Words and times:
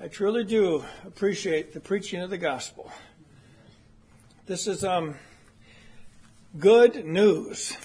I 0.00 0.06
truly 0.06 0.44
do 0.44 0.84
appreciate 1.04 1.72
the 1.72 1.80
preaching 1.80 2.22
of 2.22 2.30
the 2.30 2.38
gospel. 2.38 2.92
This 4.46 4.68
is 4.68 4.84
um, 4.84 5.16
good 6.56 7.04
news. 7.04 7.76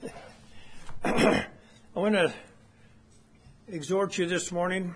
I 1.04 1.44
want 1.92 2.14
to 2.14 2.32
exhort 3.66 4.16
you 4.16 4.26
this 4.26 4.52
morning 4.52 4.94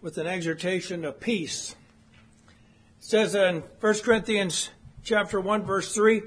with 0.00 0.16
an 0.16 0.26
exhortation 0.26 1.04
of 1.04 1.20
peace. 1.20 1.76
It 2.98 3.04
says 3.04 3.34
in 3.34 3.64
1 3.80 3.94
Corinthians 3.98 4.70
chapter 5.04 5.38
1 5.42 5.64
verse 5.64 5.94
3, 5.94 6.22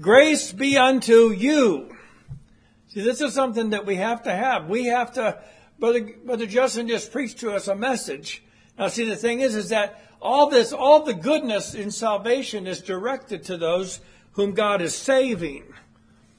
grace 0.00 0.52
be 0.52 0.78
unto 0.78 1.32
you. 1.32 1.94
See, 2.88 3.02
this 3.02 3.20
is 3.20 3.34
something 3.34 3.70
that 3.70 3.84
we 3.84 3.96
have 3.96 4.22
to 4.22 4.34
have. 4.34 4.70
We 4.70 4.86
have 4.86 5.12
to 5.14 5.38
Brother, 5.78 6.08
Brother 6.24 6.46
Justin 6.46 6.88
just 6.88 7.12
preached 7.12 7.38
to 7.38 7.52
us 7.52 7.68
a 7.68 7.74
message. 7.74 8.42
Now 8.78 8.88
see, 8.88 9.08
the 9.08 9.16
thing 9.16 9.40
is, 9.40 9.54
is 9.54 9.68
that 9.70 10.02
all 10.20 10.48
this, 10.48 10.72
all 10.72 11.02
the 11.04 11.14
goodness 11.14 11.74
in 11.74 11.90
salvation 11.90 12.66
is 12.66 12.80
directed 12.80 13.44
to 13.44 13.56
those 13.56 14.00
whom 14.32 14.52
God 14.52 14.82
is 14.82 14.94
saving. 14.94 15.64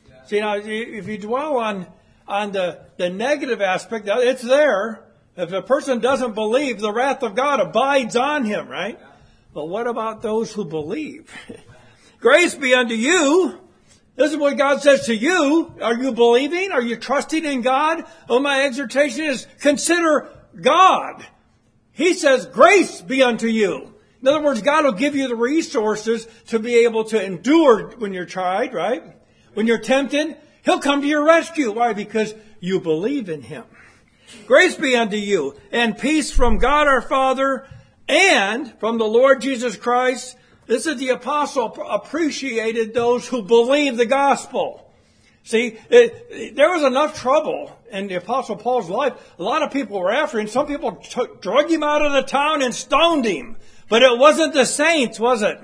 Yeah. 0.10 0.26
See, 0.26 0.40
now, 0.40 0.56
if 0.56 1.08
you 1.08 1.18
dwell 1.18 1.58
on, 1.58 1.88
on 2.28 2.52
the, 2.52 2.82
the 2.98 3.10
negative 3.10 3.62
aspect, 3.62 4.08
it's 4.08 4.42
there. 4.42 5.04
If 5.36 5.52
a 5.52 5.62
person 5.62 6.00
doesn't 6.00 6.34
believe, 6.34 6.80
the 6.80 6.92
wrath 6.92 7.22
of 7.22 7.36
God 7.36 7.60
abides 7.60 8.16
on 8.16 8.46
him, 8.46 8.68
right? 8.68 8.98
Yeah. 9.00 9.08
But 9.54 9.70
what 9.70 9.88
about 9.88 10.22
those 10.22 10.52
who 10.52 10.66
believe? 10.66 11.32
Grace 12.20 12.56
be 12.56 12.74
unto 12.74 12.96
you 12.96 13.60
this 14.18 14.32
is 14.32 14.38
what 14.38 14.58
God 14.58 14.82
says 14.82 15.06
to 15.06 15.16
you. 15.16 15.74
Are 15.80 15.94
you 15.94 16.12
believing? 16.12 16.72
Are 16.72 16.82
you 16.82 16.96
trusting 16.98 17.46
in 17.46 17.62
God? 17.62 18.04
Oh, 18.28 18.40
my 18.40 18.66
exhortation 18.66 19.26
is 19.26 19.46
consider 19.60 20.30
God. 20.60 21.24
He 21.92 22.16
says, 22.16 22.48
grace 22.48 23.00
be 23.02 23.22
unto 23.22 23.48
you. 23.48 23.94
In 24.20 24.28
other 24.28 24.42
words, 24.42 24.64
God 24.64 24.86
will 24.86 24.94
give 24.94 25.16
you 25.16 25.28
the 25.28 25.36
resources 25.36 26.28
to 26.48 26.58
be 26.58 26.84
able 26.86 27.04
to 27.06 27.24
endure 27.24 27.92
when 27.98 28.12
you're 28.12 28.26
tried, 28.26 28.74
right? 28.74 29.04
When 29.54 29.68
you're 29.68 29.78
tempted, 29.78 30.36
He'll 30.66 30.80
come 30.80 31.02
to 31.02 31.08
your 31.08 31.24
rescue. 31.24 31.72
Why? 31.72 31.94
Because 31.94 32.34
you 32.60 32.80
believe 32.80 33.30
in 33.30 33.44
Him. 33.44 33.66
Grace 34.48 34.76
be 34.76 34.96
unto 34.96 35.16
you 35.16 35.56
and 35.72 35.98
peace 35.98 36.32
from 36.32 36.58
God 36.58 36.88
our 36.88 37.02
Father 37.02 37.68
and 38.10 38.74
from 38.80 38.98
the 38.98 39.06
Lord 39.06 39.42
Jesus 39.42 39.76
Christ 39.76 40.36
this 40.68 40.86
is 40.86 40.98
the 40.98 41.10
apostle 41.10 41.74
appreciated 41.90 42.94
those 42.94 43.28
who 43.28 43.42
believed 43.42 43.98
the 43.98 44.06
gospel. 44.06 44.84
See, 45.44 45.78
it, 45.90 46.56
there 46.58 46.70
was 46.70 46.84
enough 46.84 47.18
trouble 47.18 47.72
in 47.90 48.08
the 48.08 48.16
apostle 48.16 48.58
Paul's 48.58 48.90
life. 48.90 49.14
A 49.40 49.44
lot 49.44 49.64
of 49.64 49.72
people 49.72 49.98
were 49.98 50.12
after 50.12 50.40
him. 50.40 50.48
Some 50.48 50.68
people 50.68 50.98
took, 50.98 51.42
drug 51.42 51.72
him 51.72 51.84
out 51.84 52.06
of 52.06 52.12
the 52.12 52.22
town 52.22 52.62
and 52.62 52.76
stoned 52.76 53.24
him. 53.24 53.56
But 53.88 54.04
it 54.04 54.18
wasn't 54.18 54.54
the 54.54 54.66
saints, 54.66 55.22
was 55.22 55.42
it? 55.42 55.58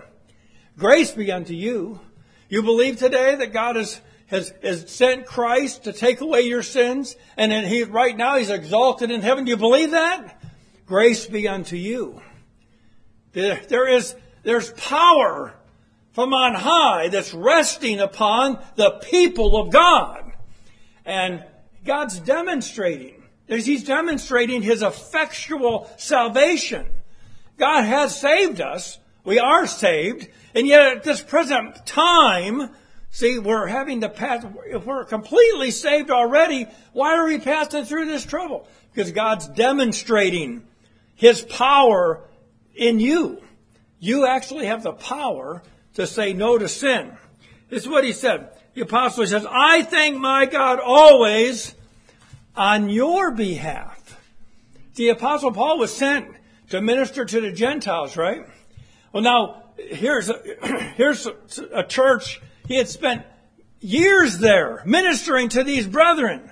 Grace 0.78 1.12
be 1.12 1.30
unto 1.34 1.54
you. 1.54 2.00
You 2.48 2.64
believe 2.64 2.98
today 2.98 3.36
that 3.36 3.52
God 3.52 3.76
has, 3.76 4.00
has, 4.28 4.54
has 4.64 4.90
sent 4.90 5.26
Christ 5.26 5.84
to 5.84 5.92
take 5.92 6.22
away 6.22 6.42
your 6.42 6.64
sins, 6.64 7.18
and 7.36 7.52
he, 7.68 7.84
right 7.84 8.16
now 8.16 8.38
he's 8.38 8.50
exalted 8.50 9.12
in 9.12 9.22
heaven. 9.22 9.44
Do 9.44 9.52
you 9.52 9.58
believe 9.58 9.92
that? 9.92 10.42
Grace 10.86 11.26
be 11.26 11.48
unto 11.48 11.76
you. 11.76 12.22
There, 13.34 13.60
there 13.68 13.88
is 13.90 14.16
there's 14.44 14.72
power 14.72 15.54
from 16.12 16.34
on 16.34 16.54
high 16.54 17.08
that's 17.08 17.34
resting 17.34 18.00
upon 18.00 18.64
the 18.76 18.92
people 18.92 19.58
of 19.58 19.72
God. 19.72 20.32
And 21.06 21.44
God's 21.84 22.20
demonstrating, 22.20 23.24
He's 23.48 23.84
demonstrating 23.84 24.62
His 24.62 24.82
effectual 24.82 25.90
salvation. 25.98 26.86
God 27.58 27.84
has 27.84 28.20
saved 28.20 28.62
us. 28.62 29.00
We 29.24 29.40
are 29.40 29.68
saved. 29.68 30.28
And 30.56 30.68
yet 30.68 30.98
at 30.98 31.04
this 31.04 31.22
present 31.22 31.86
time, 31.86 32.70
see, 33.10 33.40
we're 33.40 33.68
having 33.68 34.02
to 34.02 34.10
pass, 34.10 34.46
if 34.68 34.86
we're 34.86 35.06
completely 35.06 35.72
saved 35.72 36.12
already, 36.12 36.68
why 36.94 37.18
are 37.18 37.26
we 37.26 37.40
passing 37.40 37.86
through 37.86 38.06
this 38.06 38.26
trouble? 38.26 38.68
Because 38.94 39.12
God's 39.12 39.48
demonstrating 39.48 40.68
His 41.16 41.42
power 41.42 42.22
in 42.76 43.00
you 43.00 43.42
you 44.04 44.28
actually 44.28 44.66
have 44.66 44.84
the 44.84 44.92
power 44.92 45.64
to 45.94 46.06
say 46.06 46.34
no 46.34 46.58
to 46.58 46.68
sin. 46.68 47.16
This 47.70 47.84
is 47.84 47.90
what 47.90 48.04
he 48.04 48.12
said. 48.12 48.50
The 48.74 48.82
apostle 48.82 49.26
says, 49.26 49.46
I 49.50 49.84
thank 49.84 50.18
my 50.18 50.46
God 50.46 50.80
always 50.84 51.74
on 52.54 52.90
your 52.90 53.32
behalf. 53.32 54.20
The 54.96 55.08
apostle 55.08 55.54
Paul 55.54 55.80
was 55.80 55.96
sent 55.96 56.28
to 56.70 56.82
minister 56.82 57.24
to 57.24 57.40
the 57.40 57.54
Gentiles, 57.54 58.18
right? 58.18 58.46
Well, 59.14 59.24
now, 59.24 59.64
here's 59.78 60.30
a, 60.30 60.34
here's 60.98 61.26
a, 61.72 61.84
church. 61.84 62.42
He 62.68 62.76
had 62.76 62.90
spent 62.90 63.26
years 63.80 64.38
there 64.38 64.84
ministering 64.86 65.48
to 65.50 65.64
these 65.64 65.88
brethren. 65.88 66.52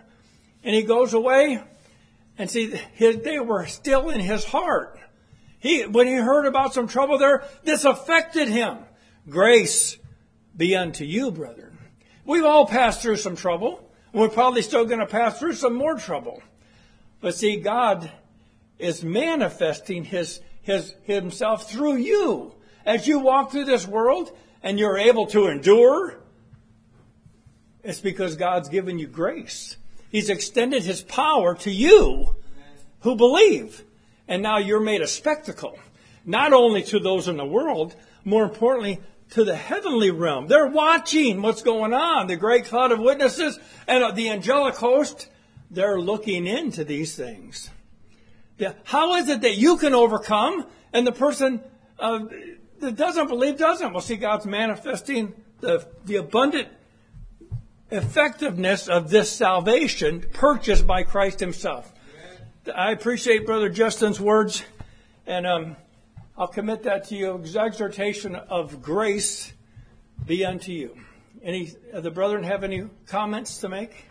And 0.64 0.74
he 0.74 0.84
goes 0.84 1.14
away 1.14 1.62
and 2.38 2.50
see, 2.50 2.80
they 2.98 3.40
were 3.40 3.66
still 3.66 4.10
in 4.10 4.22
his 4.22 4.46
heart. 4.46 4.98
He, 5.62 5.86
when 5.86 6.08
he 6.08 6.16
heard 6.16 6.48
about 6.48 6.74
some 6.74 6.88
trouble 6.88 7.20
there, 7.20 7.44
this 7.64 7.86
affected 7.86 8.50
him. 8.50 8.80
Grace 9.30 9.98
be 10.58 10.76
unto 10.76 11.06
you, 11.06 11.32
brethren. 11.32 11.78
We've 12.26 12.44
all 12.44 12.66
passed 12.66 13.02
through 13.02 13.18
some 13.18 13.36
trouble. 13.36 13.88
We're 14.12 14.30
probably 14.30 14.64
still 14.64 14.86
going 14.86 15.00
to 15.00 15.06
pass 15.06 15.40
through 15.40 15.54
some 15.54 15.76
more 15.76 15.96
trouble. 15.96 16.42
But 17.22 17.36
see, 17.36 17.58
God 17.58 18.12
is 18.80 19.04
manifesting 19.04 20.04
his, 20.04 20.42
his, 20.64 20.96
himself 21.04 21.70
through 21.70 21.98
you. 21.98 22.56
As 22.84 23.08
you 23.08 23.20
walk 23.20 23.52
through 23.52 23.66
this 23.66 23.88
world 23.88 24.36
and 24.64 24.80
you're 24.80 24.98
able 24.98 25.28
to 25.28 25.46
endure, 25.46 26.20
it's 27.84 28.00
because 28.00 28.36
God's 28.36 28.70
given 28.70 28.98
you 28.98 29.06
grace. 29.06 29.78
He's 30.10 30.32
extended 30.32 30.84
his 30.84 31.04
power 31.04 31.54
to 31.56 31.72
you 31.72 32.36
who 33.02 33.16
believe. 33.16 33.84
And 34.32 34.42
now 34.42 34.60
you're 34.60 34.80
made 34.80 35.02
a 35.02 35.08
spectacle, 35.08 35.78
not 36.26 36.54
only 36.54 36.84
to 36.84 37.02
those 37.02 37.28
in 37.28 37.36
the 37.36 37.46
world, 37.46 37.94
more 38.24 38.46
importantly, 38.46 39.02
to 39.32 39.44
the 39.44 39.58
heavenly 39.58 40.10
realm. 40.10 40.48
They're 40.48 40.70
watching 40.70 41.42
what's 41.42 41.64
going 41.64 41.94
on. 41.94 42.28
The 42.28 42.38
great 42.38 42.64
cloud 42.64 42.94
of 42.94 43.00
witnesses 43.00 43.60
and 43.90 44.16
the 44.16 44.30
angelic 44.30 44.76
host, 44.76 45.28
they're 45.70 46.00
looking 46.00 46.48
into 46.48 46.86
these 46.86 47.14
things. 47.14 47.70
How 48.86 49.16
is 49.16 49.28
it 49.28 49.42
that 49.42 49.58
you 49.58 49.76
can 49.76 49.94
overcome 49.94 50.66
and 50.94 51.06
the 51.06 51.12
person 51.12 51.60
uh, 52.00 52.20
that 52.80 52.96
doesn't 52.96 53.28
believe 53.28 53.58
doesn't? 53.58 53.92
Well, 53.92 54.02
see, 54.02 54.16
God's 54.16 54.46
manifesting 54.46 55.34
the, 55.60 55.86
the 56.06 56.16
abundant 56.16 56.70
effectiveness 57.90 58.88
of 58.88 59.10
this 59.10 59.30
salvation 59.30 60.26
purchased 60.32 60.88
by 60.88 61.04
Christ 61.04 61.42
Himself. 61.42 61.92
I 62.70 62.92
appreciate 62.92 63.48
Brother 63.48 63.70
Justin's 63.70 64.22
words, 64.22 64.64
and 65.26 65.48
um, 65.48 65.76
I'll 66.38 66.48
commit 66.48 66.84
that 66.84 67.06
to 67.06 67.16
you. 67.16 67.44
Exhortation 67.44 68.36
of 68.36 68.84
grace 68.84 69.52
be 70.28 70.46
unto 70.46 70.72
you. 70.72 70.96
Any 71.42 71.74
of 71.92 72.04
the 72.04 72.12
brethren 72.12 72.44
have 72.44 72.64
any 72.64 72.84
comments 73.08 73.58
to 73.62 73.70
make? 73.70 74.06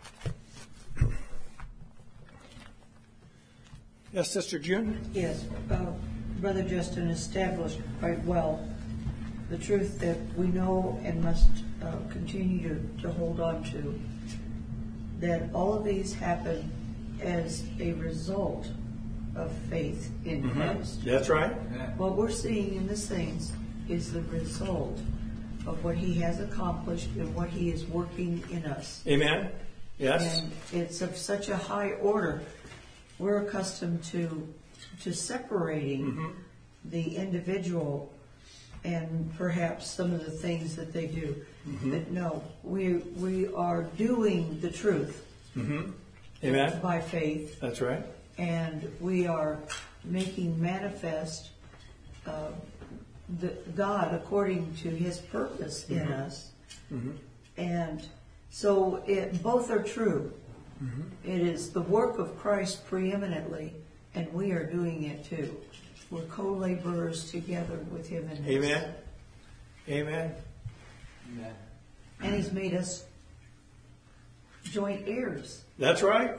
Yes, 4.11 4.29
Sister 4.29 4.59
June? 4.59 4.99
Yes. 5.13 5.45
Uh, 5.69 5.85
Brother 6.41 6.63
Justin 6.63 7.09
established 7.09 7.79
quite 8.01 8.21
well 8.25 8.67
the 9.49 9.57
truth 9.57 9.97
that 9.99 10.17
we 10.35 10.47
know 10.47 10.99
and 11.05 11.23
must 11.23 11.47
uh, 11.81 11.95
continue 12.09 12.67
to, 12.67 13.01
to 13.03 13.13
hold 13.13 13.39
on 13.39 13.63
to. 13.71 13.97
That 15.21 15.49
all 15.53 15.73
of 15.73 15.85
these 15.85 16.13
happen 16.13 16.69
as 17.21 17.63
a 17.79 17.93
result 17.93 18.67
of 19.35 19.51
faith 19.69 20.11
in 20.25 20.43
mm-hmm. 20.43 20.61
Christ. 20.61 21.05
That's 21.05 21.29
right. 21.29 21.51
What 21.97 22.15
we're 22.15 22.31
seeing 22.31 22.75
in 22.75 22.87
the 22.87 22.97
saints 22.97 23.53
is 23.87 24.11
the 24.11 24.21
result 24.23 24.99
of 25.65 25.83
what 25.83 25.95
He 25.95 26.13
has 26.15 26.39
accomplished 26.39 27.09
and 27.17 27.33
what 27.35 27.49
He 27.49 27.69
is 27.69 27.85
working 27.85 28.43
in 28.49 28.65
us. 28.65 29.03
Amen. 29.07 29.51
Yes. 29.97 30.39
And 30.39 30.51
it's 30.73 31.01
of 31.01 31.15
such 31.15 31.49
a 31.49 31.55
high 31.55 31.91
order. 31.93 32.41
We're 33.19 33.45
accustomed 33.45 34.03
to 34.05 34.47
to 35.01 35.13
separating 35.13 36.05
mm-hmm. 36.05 36.29
the 36.85 37.15
individual 37.15 38.11
and 38.83 39.31
perhaps 39.37 39.89
some 39.89 40.11
of 40.11 40.25
the 40.25 40.31
things 40.31 40.75
that 40.75 40.91
they 40.91 41.05
do. 41.05 41.35
Mm-hmm. 41.67 41.91
But 41.91 42.11
no, 42.11 42.43
we 42.63 42.95
we 43.17 43.47
are 43.53 43.83
doing 43.83 44.59
the 44.59 44.71
truth. 44.71 45.25
Mm-hmm. 45.55 45.91
Amen. 46.43 46.79
by 46.81 46.99
faith. 46.99 47.59
That's 47.59 47.81
right. 47.81 48.03
And 48.37 48.91
we 48.99 49.27
are 49.27 49.59
making 50.03 50.59
manifest 50.59 51.51
uh, 52.25 52.49
the, 53.39 53.49
God 53.75 54.13
according 54.13 54.73
to 54.77 54.89
His 54.89 55.19
purpose 55.19 55.87
in 55.89 55.99
mm-hmm. 55.99 56.13
us. 56.13 56.51
Mm-hmm. 56.91 57.11
And 57.57 58.07
so 58.49 59.03
it, 59.07 59.41
both 59.43 59.69
are 59.69 59.83
true. 59.83 60.33
Mm-hmm. 60.83 61.01
It 61.23 61.41
is 61.41 61.69
the 61.69 61.81
work 61.81 62.17
of 62.17 62.37
Christ 62.39 62.85
preeminently, 62.87 63.73
and 64.15 64.31
we 64.33 64.51
are 64.51 64.65
doing 64.65 65.03
it 65.03 65.23
too. 65.23 65.55
We're 66.09 66.23
co-laborers 66.23 67.31
together 67.31 67.77
with 67.91 68.09
him 68.09 68.29
in 68.29 68.43
this. 68.43 68.55
Amen. 68.55 68.95
Amen. 69.87 70.35
And 72.21 72.35
he's 72.35 72.51
made 72.51 72.73
us 72.73 73.05
joint 74.63 75.07
heirs. 75.07 75.63
That's 75.77 76.01
right. 76.01 76.37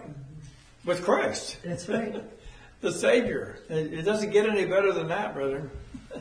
With 0.84 1.04
Christ, 1.04 1.58
That's 1.64 1.88
right. 1.88 2.22
the 2.80 2.90
Savior. 2.92 3.58
It 3.69 3.92
it 3.94 4.02
doesn't 4.02 4.30
get 4.30 4.48
any 4.48 4.64
better 4.64 4.92
than 4.92 5.08
that, 5.08 5.34
brother. 5.34 5.70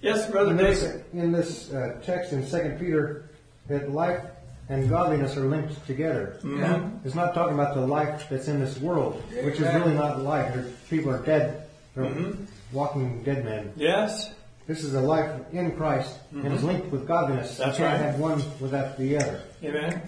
yes, 0.00 0.30
brother 0.30 0.50
In 0.50 0.56
this, 0.56 0.82
David. 0.82 1.04
in 1.14 1.32
this 1.32 1.72
uh, 1.72 2.00
text 2.04 2.32
in 2.32 2.46
Second 2.46 2.78
Peter, 2.78 3.28
that 3.68 3.90
life 3.90 4.20
and 4.68 4.88
godliness 4.88 5.36
are 5.36 5.46
linked 5.46 5.84
together. 5.86 6.38
Yeah. 6.44 6.88
It's 7.04 7.14
not 7.14 7.34
talking 7.34 7.54
about 7.54 7.74
the 7.74 7.80
life 7.86 8.28
that's 8.28 8.48
in 8.48 8.60
this 8.60 8.78
world, 8.78 9.22
which 9.42 9.54
is 9.60 9.74
really 9.74 9.94
not 9.94 10.20
life. 10.22 10.54
There- 10.54 10.70
People 10.90 11.12
are 11.12 11.22
dead. 11.24 11.62
They're 11.94 12.04
Mm-hmm. 12.04 12.44
walking 12.72 13.22
dead 13.24 13.44
men. 13.44 13.72
Yes. 13.76 14.30
This 14.66 14.82
is 14.84 14.94
a 14.94 15.00
life 15.00 15.30
in 15.52 15.74
Christ 15.76 16.18
and 16.32 16.52
is 16.52 16.62
linked 16.62 16.88
with 16.92 17.06
godliness. 17.06 17.52
Mm-hmm. 17.54 17.62
That's 17.62 17.78
you 17.78 17.84
can't 17.84 18.00
right. 18.02 18.10
have 18.10 18.20
one 18.20 18.42
without 18.60 18.98
the 18.98 19.16
other. 19.16 19.40
Amen. 19.64 20.02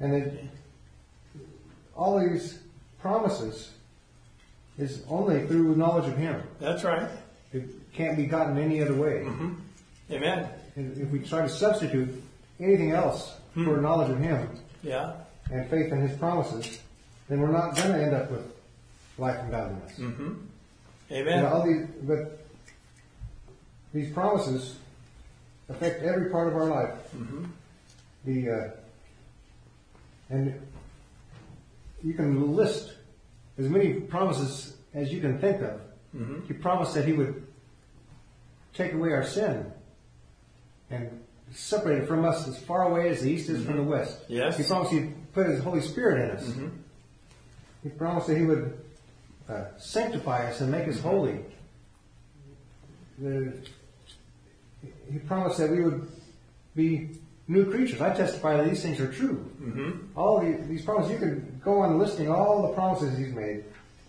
And 0.00 0.14
it, 0.14 0.44
all 1.96 2.18
these 2.20 2.58
promises 3.00 3.70
is 4.78 5.02
only 5.08 5.46
through 5.46 5.74
knowledge 5.76 6.06
of 6.08 6.16
Him. 6.16 6.42
That's 6.60 6.84
right. 6.84 7.08
It 7.52 7.64
can't 7.92 8.16
be 8.16 8.26
gotten 8.26 8.58
any 8.58 8.80
other 8.82 8.94
way. 8.94 9.24
Mm-hmm. 9.24 9.54
Amen. 10.12 10.48
And 10.76 10.96
if 10.96 11.10
we 11.10 11.18
try 11.20 11.42
to 11.42 11.48
substitute 11.48 12.22
anything 12.60 12.92
else 12.92 13.34
Hmm. 13.54 13.64
for 13.64 13.80
knowledge 13.80 14.10
of 14.10 14.20
Him 14.20 14.48
Yeah. 14.82 15.14
and 15.50 15.68
faith 15.70 15.90
in 15.90 16.00
His 16.06 16.16
promises, 16.18 16.78
then 17.28 17.40
we're 17.40 17.50
not 17.50 17.74
going 17.76 17.92
to 17.92 18.02
end 18.02 18.14
up 18.14 18.30
with 18.30 18.44
life 19.16 19.38
and 19.40 19.50
godliness. 19.50 19.92
Mm-hmm. 19.98 20.34
Amen. 21.10 21.44
all 21.46 21.64
these, 21.66 21.86
but 22.02 22.38
these 23.94 24.12
promises 24.12 24.76
affect 25.70 26.02
every 26.02 26.30
part 26.30 26.46
of 26.48 26.54
our 26.54 26.66
life. 26.66 26.94
Mm-hmm. 27.16 27.44
The 28.26 28.50
uh, 28.50 28.70
and 30.30 30.60
you 32.02 32.14
can 32.14 32.54
list 32.54 32.92
as 33.58 33.68
many 33.68 33.94
promises 33.94 34.76
as 34.94 35.12
you 35.12 35.20
can 35.20 35.38
think 35.38 35.62
of. 35.62 35.80
Mm-hmm. 36.16 36.46
He 36.46 36.54
promised 36.54 36.94
that 36.94 37.04
He 37.04 37.12
would 37.12 37.46
take 38.74 38.92
away 38.92 39.12
our 39.12 39.24
sin 39.24 39.70
and 40.90 41.24
separate 41.52 42.02
it 42.02 42.06
from 42.08 42.24
us 42.24 42.46
as 42.46 42.58
far 42.58 42.82
away 42.82 43.08
as 43.08 43.22
the 43.22 43.30
east 43.30 43.48
is 43.48 43.64
from 43.64 43.76
the 43.76 43.82
west. 43.82 44.18
Yes. 44.28 44.56
He 44.56 44.64
promised 44.64 44.92
He'd 44.92 45.32
put 45.32 45.46
His 45.46 45.62
Holy 45.62 45.80
Spirit 45.80 46.30
in 46.30 46.36
us. 46.36 46.44
Mm-hmm. 46.44 46.68
He 47.82 47.88
promised 47.90 48.26
that 48.28 48.36
He 48.36 48.44
would 48.44 48.78
uh, 49.48 49.64
sanctify 49.78 50.50
us 50.50 50.60
and 50.60 50.70
make 50.70 50.86
us 50.88 51.00
holy. 51.00 51.40
The- 53.18 53.52
he 55.10 55.18
promised 55.18 55.58
that 55.58 55.70
we 55.70 55.82
would 55.82 56.08
be 56.74 57.10
new 57.48 57.70
creatures. 57.70 58.00
I 58.00 58.14
testify 58.14 58.58
that 58.58 58.68
these 58.68 58.82
things 58.82 59.00
are 59.00 59.10
true. 59.12 59.50
Mm-hmm. 59.60 60.18
All 60.18 60.40
the, 60.40 60.58
these 60.68 60.82
promises, 60.82 61.12
you 61.12 61.18
can 61.18 61.60
go 61.64 61.80
on 61.80 61.98
listing 61.98 62.30
all 62.30 62.62
the 62.68 62.74
promises 62.74 63.18
He's 63.18 63.32
made, 63.32 63.64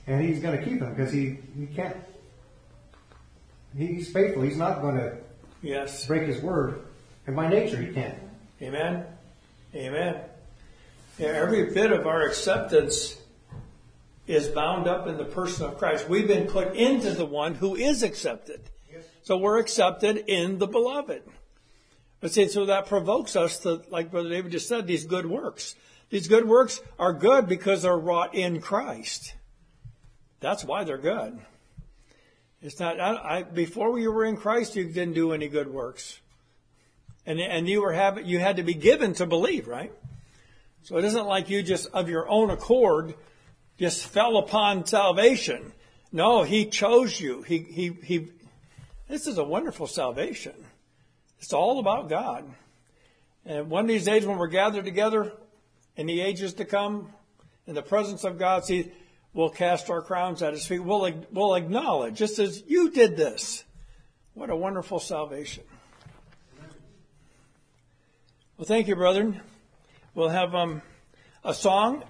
and 0.07 0.21
He's 0.21 0.39
going 0.39 0.57
to 0.57 0.63
keep 0.63 0.79
them 0.79 0.93
because 0.93 1.11
He 1.11 1.37
He 1.57 1.65
can't. 1.67 1.95
He's 3.75 4.11
faithful. 4.11 4.41
He's 4.43 4.57
not 4.57 4.81
going 4.81 4.97
to 4.97 5.17
Yes. 5.61 6.05
break 6.05 6.23
His 6.27 6.41
word, 6.41 6.81
and 7.27 7.35
by 7.35 7.47
nature 7.49 7.77
He 7.77 7.93
can't. 7.93 8.17
Amen. 8.61 9.05
Amen. 9.73 10.21
Yeah, 11.17 11.27
every 11.27 11.73
bit 11.73 11.91
of 11.91 12.07
our 12.07 12.23
acceptance 12.23 13.17
is 14.25 14.47
bound 14.47 14.87
up 14.87 15.07
in 15.07 15.17
the 15.17 15.25
person 15.25 15.65
of 15.65 15.77
Christ. 15.77 16.07
We've 16.07 16.27
been 16.27 16.47
put 16.47 16.75
into 16.75 17.11
the 17.11 17.25
one 17.25 17.55
who 17.55 17.75
is 17.75 18.03
accepted. 18.03 18.61
So 19.21 19.37
we're 19.37 19.59
accepted 19.59 20.17
in 20.27 20.57
the 20.59 20.67
beloved. 20.67 21.23
But 22.21 22.31
see, 22.31 22.47
so 22.47 22.65
that 22.65 22.87
provokes 22.87 23.35
us 23.35 23.59
to, 23.59 23.81
like 23.89 24.11
Brother 24.11 24.29
David 24.29 24.51
just 24.51 24.67
said, 24.67 24.87
these 24.87 25.05
good 25.05 25.25
works. 25.25 25.75
These 26.09 26.27
good 26.27 26.47
works 26.47 26.81
are 26.97 27.13
good 27.13 27.47
because 27.47 27.83
they're 27.83 27.97
wrought 27.97 28.35
in 28.35 28.61
Christ. 28.61 29.35
That's 30.39 30.63
why 30.63 30.83
they're 30.83 30.97
good. 30.97 31.39
It's 32.61 32.79
not, 32.79 32.99
I, 32.99 33.37
I, 33.37 33.43
before 33.43 33.97
you 33.99 34.11
were 34.11 34.25
in 34.25 34.35
Christ, 34.35 34.75
you 34.75 34.85
didn't 34.85 35.13
do 35.13 35.31
any 35.31 35.47
good 35.47 35.71
works. 35.71 36.19
And, 37.25 37.39
and 37.39 37.69
you 37.69 37.81
were 37.81 37.93
having, 37.93 38.25
you 38.25 38.39
had 38.39 38.57
to 38.57 38.63
be 38.63 38.73
given 38.73 39.13
to 39.15 39.25
believe, 39.25 39.67
right? 39.67 39.93
So 40.83 40.97
it 40.97 41.05
isn't 41.05 41.25
like 41.25 41.49
you 41.49 41.61
just 41.61 41.87
of 41.93 42.09
your 42.09 42.27
own 42.27 42.49
accord 42.49 43.13
just 43.77 44.05
fell 44.05 44.37
upon 44.37 44.85
salvation. 44.85 45.71
No, 46.11 46.43
he 46.43 46.65
chose 46.65 47.19
you. 47.19 47.43
He, 47.43 47.59
he, 47.59 47.89
he, 48.03 48.27
this 49.07 49.27
is 49.27 49.37
a 49.37 49.43
wonderful 49.43 49.87
salvation. 49.87 50.53
It's 51.39 51.53
all 51.53 51.79
about 51.79 52.09
God. 52.09 52.45
And 53.45 53.69
one 53.69 53.85
of 53.85 53.87
these 53.87 54.05
days 54.05 54.25
when 54.25 54.37
we're 54.37 54.47
gathered 54.47 54.85
together 54.85 55.31
in 55.95 56.05
the 56.07 56.21
ages 56.21 56.53
to 56.55 56.65
come, 56.65 57.13
in 57.65 57.75
the 57.75 57.81
presence 57.81 58.23
of 58.23 58.37
God, 58.37 58.65
see, 58.65 58.91
we'll 59.33 59.49
cast 59.49 59.89
our 59.89 60.01
crowns 60.01 60.41
at 60.41 60.53
his 60.53 60.65
feet. 60.65 60.79
We'll, 60.79 61.11
we'll 61.31 61.55
acknowledge, 61.55 62.17
just 62.17 62.39
as 62.39 62.63
you 62.67 62.91
did 62.91 63.15
this. 63.15 63.63
What 64.33 64.49
a 64.49 64.55
wonderful 64.55 64.99
salvation. 64.99 65.63
Well, 68.57 68.65
thank 68.65 68.87
you, 68.87 68.95
brethren. 68.95 69.41
We'll 70.13 70.29
have 70.29 70.53
um, 70.53 70.81
a 71.43 71.53
song. 71.53 72.03